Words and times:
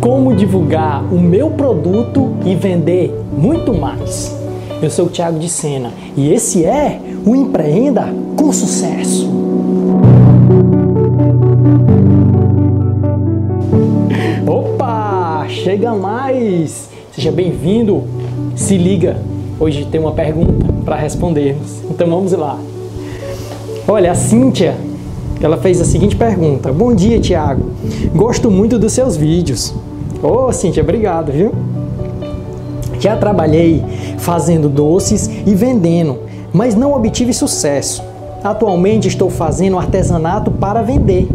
Como 0.00 0.34
divulgar 0.34 1.02
o 1.12 1.20
meu 1.20 1.50
produto 1.50 2.34
e 2.44 2.54
vender 2.54 3.14
muito 3.36 3.72
mais. 3.72 4.36
Eu 4.82 4.90
sou 4.90 5.06
o 5.06 5.08
Thiago 5.08 5.38
de 5.38 5.48
Sena 5.48 5.92
e 6.16 6.32
esse 6.32 6.64
é 6.64 7.00
o 7.24 7.36
Empreenda 7.36 8.08
com 8.36 8.52
Sucesso. 8.52 9.30
Opa, 14.46 15.46
chega 15.48 15.94
mais! 15.94 16.90
Seja 17.12 17.30
bem-vindo. 17.30 18.02
Se 18.56 18.76
liga, 18.76 19.18
hoje 19.60 19.84
tem 19.84 20.00
uma 20.00 20.12
pergunta 20.12 20.72
para 20.84 20.96
respondermos. 20.96 21.82
Então 21.90 22.08
vamos 22.08 22.32
lá. 22.32 22.58
Olha, 23.86 24.12
a 24.12 24.14
Cíntia 24.14 24.74
ela 25.46 25.56
fez 25.56 25.80
a 25.80 25.84
seguinte 25.84 26.16
pergunta: 26.16 26.72
Bom 26.72 26.94
dia, 26.94 27.18
Tiago. 27.18 27.62
Gosto 28.14 28.50
muito 28.50 28.78
dos 28.78 28.92
seus 28.92 29.16
vídeos. 29.16 29.74
Ô, 30.22 30.46
oh, 30.46 30.52
Cíntia, 30.52 30.82
obrigado, 30.82 31.32
viu? 31.32 31.52
Já 33.00 33.16
trabalhei 33.16 33.82
fazendo 34.18 34.68
doces 34.68 35.28
e 35.44 35.54
vendendo, 35.54 36.20
mas 36.52 36.76
não 36.76 36.94
obtive 36.94 37.32
sucesso. 37.32 38.02
Atualmente 38.44 39.08
estou 39.08 39.28
fazendo 39.28 39.78
artesanato 39.78 40.50
para 40.50 40.82
vender. 40.82 41.28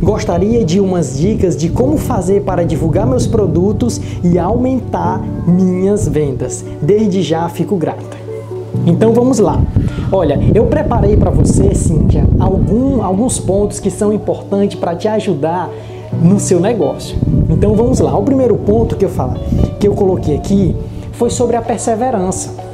Gostaria 0.00 0.64
de 0.64 0.80
umas 0.80 1.18
dicas 1.18 1.56
de 1.56 1.68
como 1.68 1.96
fazer 1.98 2.42
para 2.42 2.64
divulgar 2.64 3.06
meus 3.06 3.26
produtos 3.26 4.00
e 4.22 4.38
aumentar 4.38 5.20
minhas 5.46 6.06
vendas. 6.08 6.64
Desde 6.80 7.22
já 7.22 7.48
fico 7.48 7.76
grata. 7.76 8.25
Então 8.86 9.12
vamos 9.12 9.40
lá. 9.40 9.60
Olha, 10.12 10.38
eu 10.54 10.66
preparei 10.66 11.16
para 11.16 11.30
você, 11.30 11.74
Cíntia, 11.74 12.24
algum, 12.38 13.02
alguns 13.02 13.38
pontos 13.38 13.80
que 13.80 13.90
são 13.90 14.12
importantes 14.12 14.78
para 14.78 14.94
te 14.94 15.08
ajudar 15.08 15.68
no 16.22 16.38
seu 16.38 16.60
negócio. 16.60 17.18
Então 17.50 17.74
vamos 17.74 17.98
lá. 17.98 18.16
O 18.16 18.22
primeiro 18.22 18.56
ponto 18.56 18.94
que 18.94 19.04
eu 19.04 19.08
falo, 19.08 19.34
que 19.80 19.88
eu 19.88 19.94
coloquei 19.94 20.36
aqui 20.36 20.76
foi 21.12 21.30
sobre 21.30 21.56
a 21.56 21.62
perseverança. 21.62 22.65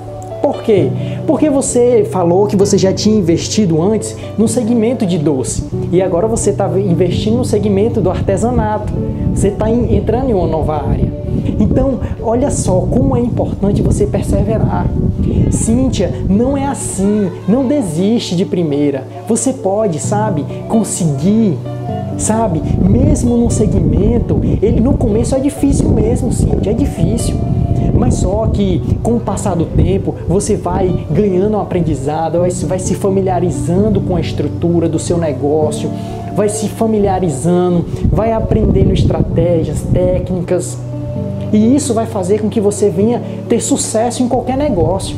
Por 0.42 0.60
quê? 0.62 0.90
Porque 1.24 1.48
você 1.48 2.04
falou 2.10 2.48
que 2.48 2.56
você 2.56 2.76
já 2.76 2.92
tinha 2.92 3.16
investido 3.16 3.80
antes 3.80 4.16
no 4.36 4.48
segmento 4.48 5.06
de 5.06 5.16
doce 5.16 5.64
e 5.92 6.02
agora 6.02 6.26
você 6.26 6.50
está 6.50 6.68
investindo 6.78 7.36
no 7.36 7.44
segmento 7.44 8.00
do 8.00 8.10
artesanato. 8.10 8.92
Você 9.32 9.48
está 9.48 9.70
entrando 9.70 10.30
em 10.30 10.34
uma 10.34 10.48
nova 10.48 10.74
área. 10.74 11.12
Então, 11.60 12.00
olha 12.20 12.50
só 12.50 12.80
como 12.80 13.16
é 13.16 13.20
importante 13.20 13.80
você 13.80 14.04
perseverar. 14.04 14.86
Cíntia, 15.50 16.12
não 16.28 16.56
é 16.56 16.66
assim. 16.66 17.30
Não 17.46 17.66
desiste 17.66 18.34
de 18.34 18.44
primeira. 18.44 19.04
Você 19.28 19.52
pode, 19.52 20.00
sabe, 20.00 20.44
conseguir 20.68 21.56
sabe? 22.18 22.62
Mesmo 22.78 23.36
num 23.36 23.50
segmento, 23.50 24.40
ele 24.60 24.80
no 24.80 24.94
começo 24.94 25.34
é 25.34 25.40
difícil 25.40 25.88
mesmo, 25.88 26.32
Cíntia, 26.32 26.70
é 26.70 26.74
difícil. 26.74 27.34
Mas 28.02 28.14
só 28.14 28.48
que 28.48 28.82
com 29.00 29.14
o 29.14 29.20
passar 29.20 29.54
do 29.54 29.64
tempo, 29.64 30.16
você 30.26 30.56
vai 30.56 31.06
ganhando 31.08 31.56
um 31.56 31.60
aprendizado, 31.60 32.40
vai, 32.66 32.80
se 32.80 32.96
familiarizando 32.96 34.00
com 34.00 34.16
a 34.16 34.20
estrutura 34.20 34.88
do 34.88 34.98
seu 34.98 35.16
negócio, 35.16 35.88
vai 36.34 36.48
se 36.48 36.68
familiarizando, 36.68 37.86
vai 38.10 38.32
aprendendo 38.32 38.92
estratégias, 38.92 39.82
técnicas. 39.82 40.76
E 41.52 41.76
isso 41.76 41.94
vai 41.94 42.06
fazer 42.06 42.40
com 42.40 42.48
que 42.48 42.60
você 42.60 42.90
venha 42.90 43.22
ter 43.48 43.60
sucesso 43.60 44.20
em 44.20 44.26
qualquer 44.26 44.58
negócio. 44.58 45.16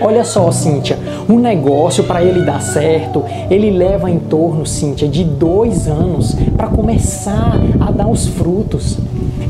Olha 0.00 0.24
só, 0.24 0.50
Cíntia, 0.50 0.98
um 1.28 1.38
negócio 1.38 2.04
para 2.04 2.24
ele 2.24 2.42
dar 2.42 2.60
certo, 2.62 3.22
ele 3.50 3.70
leva 3.70 4.10
em 4.10 4.18
torno, 4.18 4.64
Cíntia, 4.64 5.06
de 5.06 5.22
dois 5.22 5.86
anos 5.86 6.34
para 6.56 6.68
começar 6.68 7.60
a 7.78 7.90
dar 7.90 8.08
os 8.08 8.26
frutos. 8.26 8.98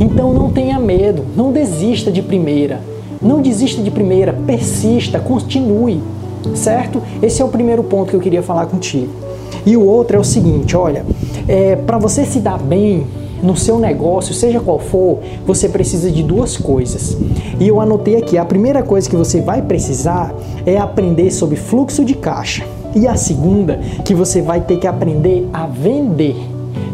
Então 0.01 0.33
não 0.33 0.51
tenha 0.51 0.79
medo, 0.79 1.25
não 1.37 1.53
desista 1.53 2.11
de 2.11 2.21
primeira. 2.21 2.81
Não 3.23 3.43
desista 3.43 3.83
de 3.83 3.91
primeira, 3.91 4.33
persista, 4.33 5.21
continue, 5.21 6.01
certo? 6.55 7.03
Esse 7.23 7.43
é 7.43 7.45
o 7.45 7.49
primeiro 7.49 7.85
ponto 7.85 8.09
que 8.11 8.17
eu 8.17 8.21
queria 8.21 8.43
falar 8.43 8.67
contigo. 8.67 9.13
E 9.67 9.77
o 9.77 9.85
outro 9.85 10.17
é 10.17 10.21
o 10.21 10.25
seguinte, 10.25 10.75
olha, 10.75 11.05
é, 11.47 11.77
para 11.77 11.99
você 11.99 12.25
se 12.25 12.41
dar 12.41 12.59
bem 12.59 13.07
no 13.43 13.57
seu 13.57 13.79
negócio, 13.79 14.35
seja 14.35 14.61
qual 14.61 14.79
for, 14.79 15.19
você 15.47 15.69
precisa 15.69 16.11
de 16.11 16.23
duas 16.23 16.57
coisas. 16.57 17.17
E 17.59 17.67
eu 17.67 17.81
anotei 17.81 18.17
aqui, 18.17 18.37
a 18.37 18.45
primeira 18.45 18.83
coisa 18.83 19.09
que 19.09 19.17
você 19.17 19.41
vai 19.41 19.63
precisar 19.63 20.35
é 20.67 20.77
aprender 20.77 21.31
sobre 21.31 21.57
fluxo 21.57 22.05
de 22.05 22.15
caixa. 22.15 22.65
E 22.95 23.07
a 23.07 23.15
segunda, 23.15 23.79
que 24.05 24.15
você 24.15 24.43
vai 24.43 24.61
ter 24.61 24.79
que 24.79 24.87
aprender 24.87 25.49
a 25.53 25.67
vender. 25.67 26.37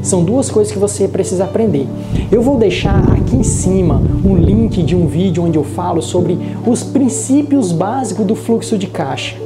São 0.03 0.23
duas 0.23 0.51
coisas 0.51 0.73
que 0.73 0.79
você 0.79 1.09
precisa 1.09 1.45
aprender. 1.45 1.87
Eu 2.31 2.43
vou 2.43 2.57
deixar 2.57 2.99
aqui 3.13 3.37
em 3.37 3.43
cima 3.43 4.01
um 4.25 4.37
link 4.37 4.83
de 4.83 4.95
um 4.95 5.07
vídeo 5.07 5.43
onde 5.43 5.59
eu 5.59 5.65
falo 5.65 6.01
sobre 6.01 6.39
os 6.67 6.83
princípios 6.83 7.73
básicos 7.73 8.27
do 8.27 8.37
fluxo 8.37 8.79
de 8.79 8.87
caixa. 8.87 9.37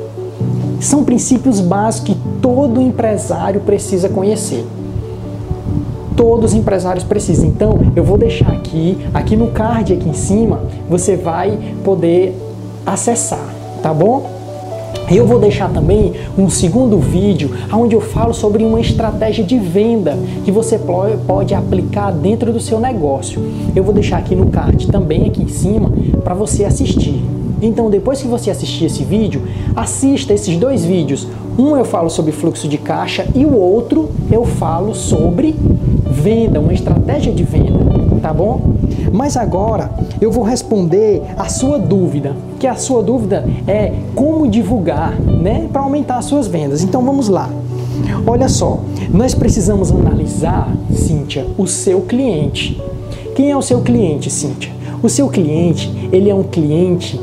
São 0.80 1.04
princípios 1.04 1.60
básicos 1.60 2.14
que 2.14 2.20
todo 2.42 2.80
empresário 2.80 3.60
precisa 3.60 4.08
conhecer. 4.08 4.66
Todos 6.20 6.52
os 6.52 6.54
empresários 6.58 7.02
precisam. 7.02 7.48
Então, 7.48 7.78
eu 7.96 8.04
vou 8.04 8.18
deixar 8.18 8.52
aqui, 8.52 8.98
aqui 9.14 9.34
no 9.34 9.46
card 9.52 9.94
aqui 9.94 10.06
em 10.06 10.12
cima, 10.12 10.60
você 10.86 11.16
vai 11.16 11.58
poder 11.82 12.36
acessar, 12.84 13.48
tá 13.82 13.94
bom? 13.94 14.28
Eu 15.10 15.26
vou 15.26 15.38
deixar 15.38 15.70
também 15.70 16.12
um 16.36 16.50
segundo 16.50 16.98
vídeo 16.98 17.50
onde 17.72 17.94
eu 17.96 18.02
falo 18.02 18.34
sobre 18.34 18.62
uma 18.62 18.82
estratégia 18.82 19.42
de 19.42 19.58
venda 19.58 20.18
que 20.44 20.52
você 20.52 20.78
pode 21.26 21.54
aplicar 21.54 22.10
dentro 22.10 22.52
do 22.52 22.60
seu 22.60 22.78
negócio. 22.78 23.40
Eu 23.74 23.82
vou 23.82 23.94
deixar 23.94 24.18
aqui 24.18 24.36
no 24.36 24.50
card 24.50 24.88
também 24.88 25.26
aqui 25.26 25.42
em 25.42 25.48
cima 25.48 25.90
para 26.22 26.34
você 26.34 26.66
assistir. 26.66 27.24
Então, 27.62 27.90
depois 27.90 28.20
que 28.22 28.28
você 28.28 28.50
assistir 28.50 28.86
esse 28.86 29.04
vídeo, 29.04 29.42
assista 29.76 30.32
esses 30.32 30.56
dois 30.56 30.84
vídeos. 30.84 31.26
Um 31.58 31.76
eu 31.76 31.84
falo 31.84 32.08
sobre 32.08 32.32
fluxo 32.32 32.68
de 32.68 32.78
caixa 32.78 33.26
e 33.34 33.44
o 33.44 33.54
outro 33.54 34.10
eu 34.30 34.44
falo 34.44 34.94
sobre 34.94 35.54
venda, 36.10 36.60
uma 36.60 36.72
estratégia 36.72 37.32
de 37.32 37.44
venda, 37.44 37.78
tá 38.20 38.32
bom? 38.32 38.74
Mas 39.12 39.36
agora 39.36 39.90
eu 40.20 40.30
vou 40.30 40.44
responder 40.44 41.22
a 41.36 41.48
sua 41.48 41.78
dúvida, 41.78 42.34
que 42.58 42.66
a 42.66 42.74
sua 42.74 43.02
dúvida 43.02 43.44
é 43.66 43.92
como 44.14 44.48
divulgar, 44.48 45.18
né, 45.20 45.68
para 45.72 45.82
aumentar 45.82 46.18
as 46.18 46.26
suas 46.26 46.46
vendas. 46.46 46.82
Então 46.82 47.02
vamos 47.02 47.28
lá. 47.28 47.48
Olha 48.26 48.48
só, 48.48 48.80
nós 49.12 49.34
precisamos 49.34 49.90
analisar, 49.90 50.68
Cíntia, 50.92 51.46
o 51.58 51.66
seu 51.66 52.02
cliente. 52.02 52.80
Quem 53.34 53.50
é 53.50 53.56
o 53.56 53.62
seu 53.62 53.80
cliente, 53.80 54.30
Cíntia? 54.30 54.72
O 55.02 55.08
seu 55.08 55.28
cliente, 55.28 56.08
ele 56.12 56.28
é 56.28 56.34
um 56.34 56.42
cliente 56.42 57.18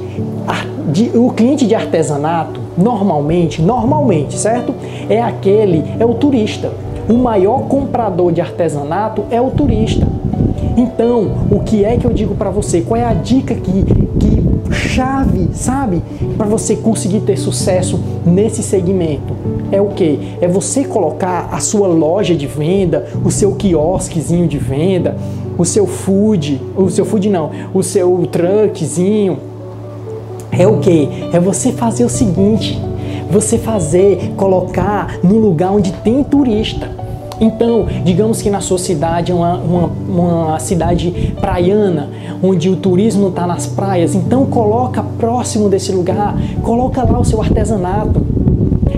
o 1.16 1.32
cliente 1.32 1.68
de 1.68 1.76
artesanato, 1.76 2.62
normalmente, 2.78 3.62
normalmente, 3.62 4.38
certo? 4.38 4.74
É 5.10 5.22
aquele, 5.22 5.84
é 6.00 6.06
o 6.06 6.14
turista. 6.14 6.72
O 7.10 7.14
maior 7.14 7.64
comprador 7.64 8.32
de 8.32 8.42
artesanato 8.42 9.24
é 9.32 9.42
o 9.42 9.50
turista. 9.50 10.08
Então, 10.76 11.32
o 11.50 11.62
que 11.62 11.84
é 11.84 11.98
que 11.98 12.06
eu 12.06 12.14
digo 12.14 12.36
para 12.36 12.50
você? 12.50 12.82
Qual 12.82 13.00
é 13.00 13.04
a 13.04 13.14
dica 13.14 13.56
que, 13.56 13.84
que 14.20 14.74
chave, 14.74 15.50
sabe, 15.54 16.04
para 16.38 16.46
você 16.46 16.76
conseguir 16.76 17.22
ter 17.22 17.38
sucesso 17.38 18.00
nesse 18.26 18.62
segmento? 18.62 19.34
É 19.72 19.82
o 19.82 19.88
que? 19.88 20.36
É 20.40 20.48
você 20.48 20.84
colocar 20.84 21.50
a 21.52 21.60
sua 21.60 21.88
loja 21.88 22.36
de 22.36 22.46
venda, 22.46 23.08
o 23.24 23.32
seu 23.32 23.54
quiosquezinho 23.54 24.48
de 24.48 24.58
venda, 24.58 25.18
o 25.58 25.66
seu 25.66 25.88
food, 25.88 26.62
o 26.76 26.90
seu 26.90 27.06
food 27.06 27.30
não, 27.30 27.50
o 27.74 27.82
seu 27.82 28.28
truckzinho. 28.32 29.38
É 30.57 30.68
o 30.68 30.79
que? 30.79 31.07
É 31.31 31.40
você 31.40 31.72
fazer 31.72 32.03
o 32.03 32.09
seguinte: 32.09 32.81
você 33.29 33.57
fazer, 33.57 34.34
colocar 34.35 35.19
no 35.23 35.38
lugar 35.38 35.72
onde 35.72 35.91
tem 35.91 36.23
turista. 36.23 36.90
Então, 37.40 37.85
digamos 38.03 38.41
que 38.41 38.50
na 38.50 38.59
sua 38.62 38.79
cidade 38.79 39.31
é 39.31 39.35
uma, 39.35 39.57
uma, 39.57 39.91
uma 40.09 40.59
cidade 40.59 41.36
praiana, 41.39 42.09
onde 42.42 42.68
o 42.68 42.75
turismo 42.75 43.27
está 43.30 43.45
nas 43.45 43.68
praias, 43.68 44.15
então 44.15 44.45
coloca 44.48 45.04
próximo 45.19 45.69
desse 45.69 45.92
lugar, 45.92 46.36
coloca 46.63 47.03
lá 47.03 47.19
o 47.19 47.25
seu 47.25 47.39
artesanato. 47.39 48.25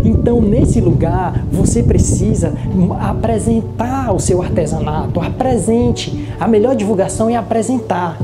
Então, 0.05 0.41
nesse 0.41 0.79
lugar, 0.79 1.43
você 1.51 1.83
precisa 1.83 2.53
apresentar 3.01 4.13
o 4.13 4.19
seu 4.19 4.41
artesanato. 4.41 5.19
Apresente. 5.19 6.27
A 6.39 6.47
melhor 6.47 6.75
divulgação 6.75 7.29
é 7.29 7.35
apresentar. 7.35 8.17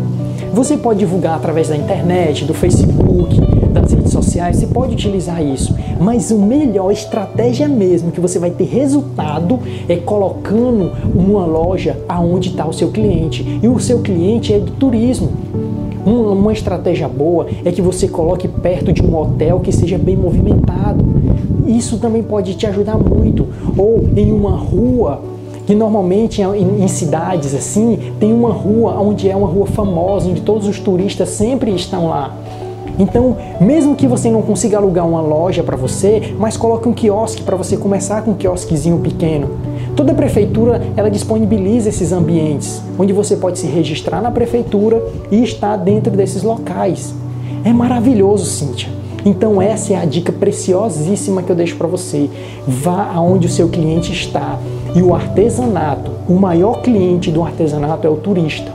Você 0.55 0.77
pode 0.77 0.99
divulgar 0.99 1.35
através 1.35 1.67
da 1.67 1.75
internet, 1.75 2.45
do 2.45 2.53
Facebook, 2.53 3.41
das 3.73 3.91
redes 3.91 4.13
sociais, 4.13 4.55
você 4.55 4.65
pode 4.65 4.93
utilizar 4.93 5.43
isso. 5.43 5.75
Mas 5.99 6.31
a 6.31 6.35
melhor 6.35 6.93
estratégia 6.93 7.67
mesmo 7.67 8.09
que 8.09 8.21
você 8.21 8.39
vai 8.39 8.51
ter 8.51 8.63
resultado 8.63 9.59
é 9.89 9.97
colocando 9.97 10.93
uma 11.13 11.45
loja 11.45 11.97
aonde 12.07 12.51
está 12.51 12.65
o 12.65 12.71
seu 12.71 12.89
cliente. 12.89 13.59
E 13.61 13.67
o 13.67 13.77
seu 13.81 13.99
cliente 13.99 14.53
é 14.53 14.59
de 14.59 14.71
turismo. 14.71 15.29
Uma, 16.05 16.31
uma, 16.31 16.53
estratégia 16.53 17.09
boa 17.09 17.47
é 17.65 17.69
que 17.69 17.81
você 17.81 18.07
coloque 18.07 18.47
perto 18.47 18.93
de 18.93 19.03
um 19.03 19.13
hotel 19.13 19.59
que 19.59 19.73
seja 19.73 19.97
bem 19.97 20.15
movimentado. 20.15 21.03
Isso 21.67 21.97
também 21.97 22.23
pode 22.23 22.55
te 22.55 22.65
ajudar 22.65 22.97
muito. 22.97 23.45
Ou 23.77 24.07
em 24.15 24.31
uma 24.31 24.55
rua 24.55 25.21
que 25.65 25.73
normalmente 25.73 26.41
em, 26.41 26.83
em, 26.83 26.88
cidades 26.88 27.53
assim 27.53 28.13
tem 28.19 28.33
uma 28.33 28.51
rua 28.51 29.00
onde 29.00 29.29
é 29.29 29.35
uma 29.35 29.47
rua 29.47 29.65
famosa, 29.65 30.29
onde 30.29 30.41
todos 30.41 30.67
os 30.67 30.79
turistas 30.79 31.29
sempre 31.29 31.73
estão 31.73 32.07
lá. 32.07 32.33
Então, 32.97 33.35
mesmo 33.59 33.95
que 33.95 34.07
você 34.07 34.31
não 34.31 34.41
consiga 34.41 34.77
alugar 34.77 35.06
uma 35.06 35.19
loja 35.19 35.62
para 35.62 35.75
você, 35.75 36.33
mas 36.39 36.56
coloque 36.56 36.88
um 36.88 36.94
quiosque 36.94 37.44
para 37.44 37.57
você 37.57 37.75
começar 37.75 38.21
com 38.21 38.31
um 38.31 38.35
quiosquezinho 38.35 39.00
pequeno. 39.00 39.50
Toda 39.95 40.13
prefeitura 40.13 40.81
ela 40.95 41.09
disponibiliza 41.09 41.89
esses 41.89 42.12
ambientes 42.12 42.81
onde 42.97 43.12
você 43.12 43.35
pode 43.35 43.59
se 43.59 43.67
registrar 43.67 44.21
na 44.21 44.31
prefeitura 44.31 45.01
e 45.31 45.44
estar 45.44 45.75
dentro 45.77 46.12
desses 46.15 46.44
locais. 46.44 47.13
É 47.63 47.73
maravilhoso, 47.73 48.45
Cíntia. 48.45 48.89
Então 49.25 49.62
essa 49.62 49.94
é 49.94 49.95
a 49.95 50.06
dica 50.06 50.31
preciosíssima 50.31 51.41
que 51.41 51.51
eu 51.51 51.56
deixo 51.56 51.75
para 51.77 51.88
você. 51.88 52.29
Vá 52.67 53.12
aonde 53.13 53.47
o 53.47 53.50
seu 53.50 53.67
cliente 53.67 54.13
está. 54.13 54.59
E 54.95 55.01
o 55.01 55.13
artesanato, 55.13 56.12
o 56.27 56.33
maior 56.33 56.81
cliente 56.81 57.30
do 57.30 57.44
artesanato 57.44 58.07
é 58.07 58.09
o 58.09 58.15
turista. 58.15 58.71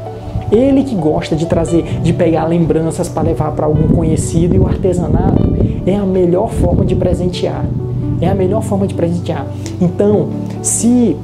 Ele 0.53 0.83
que 0.83 0.95
gosta 0.95 1.35
de 1.35 1.47
trazer, 1.47 1.83
de 2.03 2.13
pegar 2.13 2.45
lembranças 2.45 3.09
para 3.09 3.23
levar 3.23 3.53
para 3.53 3.67
algum 3.67 3.89
conhecido 3.89 4.55
e 4.55 4.59
o 4.59 4.67
artesanato 4.67 5.43
é 5.87 5.97
a 5.97 6.05
melhor 6.05 6.51
forma 6.51 6.85
de 6.85 6.95
presentear. 6.95 7.65
É 8.21 8.29
a 8.29 8.35
melhor 8.35 8.63
forma 8.63 8.87
de 8.87 8.95
presentear. 8.95 9.47
Então, 9.81 10.29
se 10.61 11.17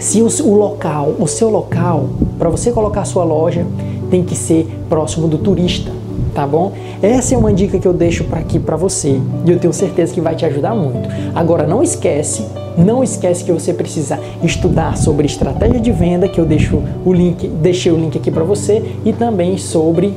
se 0.00 0.20
o, 0.20 0.26
o 0.26 0.56
local, 0.56 1.14
o 1.18 1.28
seu 1.28 1.48
local, 1.48 2.08
para 2.38 2.50
você 2.50 2.72
colocar 2.72 3.04
sua 3.04 3.22
loja, 3.22 3.64
tem 4.10 4.24
que 4.24 4.34
ser 4.34 4.66
próximo 4.88 5.28
do 5.28 5.38
turista, 5.38 5.92
tá 6.34 6.46
bom? 6.46 6.72
Essa 7.00 7.34
é 7.34 7.38
uma 7.38 7.52
dica 7.52 7.78
que 7.78 7.86
eu 7.86 7.92
deixo 7.92 8.24
para 8.24 8.40
aqui 8.40 8.58
para 8.58 8.76
você 8.76 9.20
e 9.46 9.50
eu 9.50 9.58
tenho 9.58 9.72
certeza 9.72 10.12
que 10.12 10.20
vai 10.20 10.34
te 10.34 10.44
ajudar 10.44 10.74
muito. 10.74 11.08
Agora 11.34 11.66
não 11.66 11.82
esquece, 11.82 12.44
não 12.76 13.02
esquece 13.02 13.44
que 13.44 13.52
você 13.52 13.72
precisa 13.72 14.18
estudar 14.42 14.96
sobre 14.96 15.26
estratégia 15.26 15.80
de 15.80 15.92
venda, 15.92 16.28
que 16.28 16.40
eu 16.40 16.44
deixo 16.44 16.82
o 17.04 17.12
link, 17.12 17.46
deixei 17.48 17.92
o 17.92 17.96
link 17.96 18.16
aqui 18.16 18.30
para 18.30 18.44
você 18.44 18.82
e 19.04 19.12
também 19.12 19.58
sobre 19.58 20.14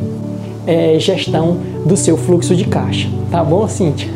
é, 0.67 0.97
gestão 0.99 1.57
do 1.85 1.95
seu 1.95 2.17
fluxo 2.17 2.55
de 2.55 2.65
caixa, 2.65 3.07
tá 3.31 3.43
bom, 3.43 3.67
Cíntia? 3.67 4.09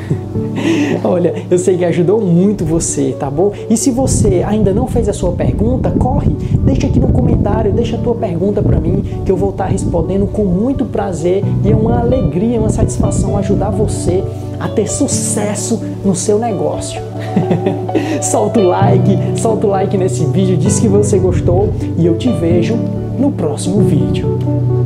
Olha, 1.04 1.34
eu 1.50 1.58
sei 1.58 1.78
que 1.78 1.86
ajudou 1.86 2.20
muito 2.20 2.66
você, 2.66 3.16
tá 3.18 3.30
bom? 3.30 3.52
E 3.70 3.78
se 3.78 3.92
você 3.92 4.44
ainda 4.46 4.74
não 4.74 4.88
fez 4.88 5.08
a 5.08 5.14
sua 5.14 5.32
pergunta, 5.32 5.92
corre, 5.92 6.32
deixa 6.64 6.88
aqui 6.88 7.00
no 7.00 7.12
comentário, 7.12 7.72
deixa 7.72 7.96
a 7.96 8.00
tua 8.00 8.16
pergunta 8.16 8.62
para 8.62 8.80
mim, 8.80 9.04
que 9.26 9.32
eu 9.32 9.38
vou 9.38 9.52
estar 9.52 9.66
respondendo 9.66 10.28
com 10.28 10.44
muito 10.44 10.86
prazer 10.86 11.44
e 11.64 11.72
é 11.72 11.76
uma 11.76 12.00
alegria, 12.00 12.60
uma 12.60 12.70
satisfação 12.70 13.38
ajudar 13.38 13.70
você 13.70 14.24
a 14.60 14.68
ter 14.68 14.90
sucesso 14.90 15.80
no 16.04 16.16
seu 16.16 16.38
negócio. 16.38 17.02
solta 18.22 18.60
o 18.60 18.64
like, 18.64 19.40
solta 19.40 19.68
o 19.68 19.70
like 19.70 19.98
nesse 19.98 20.26
vídeo, 20.26 20.58
diz 20.58 20.80
que 20.80 20.88
você 20.88 21.18
gostou 21.18 21.74
e 21.98 22.06
eu 22.06 22.18
te 22.18 22.30
vejo 22.30 22.76
no 23.18 23.32
próximo 23.32 23.82
vídeo. 23.82 24.79